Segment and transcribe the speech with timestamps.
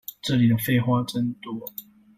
[0.23, 1.71] 這裡的廢話真多